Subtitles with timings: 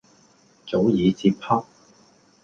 [0.67, 1.63] 早已接洽。